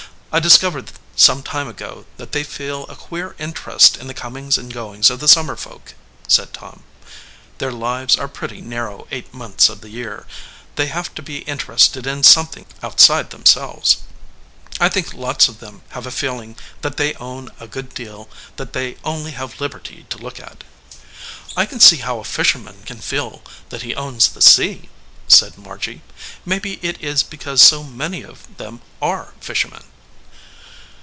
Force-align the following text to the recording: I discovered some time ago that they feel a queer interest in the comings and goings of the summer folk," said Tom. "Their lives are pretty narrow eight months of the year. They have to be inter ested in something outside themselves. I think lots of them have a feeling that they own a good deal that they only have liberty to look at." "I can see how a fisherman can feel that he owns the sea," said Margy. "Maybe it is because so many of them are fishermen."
I 0.33 0.39
discovered 0.39 0.93
some 1.17 1.43
time 1.43 1.67
ago 1.67 2.05
that 2.15 2.31
they 2.31 2.45
feel 2.45 2.85
a 2.87 2.95
queer 2.95 3.35
interest 3.37 3.97
in 3.97 4.07
the 4.07 4.13
comings 4.13 4.57
and 4.57 4.73
goings 4.73 5.09
of 5.09 5.19
the 5.19 5.27
summer 5.27 5.57
folk," 5.57 5.93
said 6.25 6.53
Tom. 6.53 6.83
"Their 7.57 7.73
lives 7.73 8.15
are 8.15 8.29
pretty 8.29 8.61
narrow 8.61 9.09
eight 9.11 9.33
months 9.33 9.67
of 9.67 9.81
the 9.81 9.89
year. 9.89 10.25
They 10.77 10.87
have 10.87 11.13
to 11.15 11.21
be 11.21 11.45
inter 11.49 11.73
ested 11.73 12.07
in 12.07 12.23
something 12.23 12.65
outside 12.81 13.31
themselves. 13.31 13.97
I 14.79 14.87
think 14.87 15.13
lots 15.13 15.49
of 15.49 15.59
them 15.59 15.81
have 15.89 16.07
a 16.07 16.11
feeling 16.11 16.55
that 16.79 16.95
they 16.95 17.13
own 17.15 17.49
a 17.59 17.67
good 17.67 17.93
deal 17.93 18.29
that 18.55 18.71
they 18.71 18.95
only 19.03 19.31
have 19.31 19.59
liberty 19.59 20.05
to 20.09 20.17
look 20.17 20.39
at." 20.39 20.63
"I 21.57 21.65
can 21.65 21.81
see 21.81 21.97
how 21.97 22.19
a 22.19 22.23
fisherman 22.23 22.83
can 22.85 22.99
feel 23.01 23.41
that 23.67 23.81
he 23.81 23.93
owns 23.95 24.29
the 24.29 24.41
sea," 24.41 24.87
said 25.27 25.57
Margy. 25.57 26.03
"Maybe 26.45 26.79
it 26.81 27.01
is 27.01 27.21
because 27.21 27.61
so 27.61 27.83
many 27.83 28.23
of 28.23 28.47
them 28.55 28.81
are 29.01 29.33
fishermen." 29.41 29.83